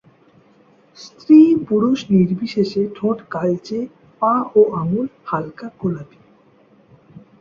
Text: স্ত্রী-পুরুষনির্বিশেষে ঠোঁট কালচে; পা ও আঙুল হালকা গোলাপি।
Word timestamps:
স্ত্রী-পুরুষনির্বিশেষে 0.97 2.81
ঠোঁট 2.95 3.17
কালচে; 3.29 3.79
পা 4.21 4.33
ও 4.55 4.61
আঙুল 4.79 5.05
হালকা 5.25 5.67
গোলাপি। 5.79 6.19